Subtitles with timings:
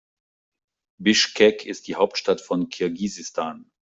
[0.97, 3.69] Bischkek ist die Hauptstadt von Kirgisistan.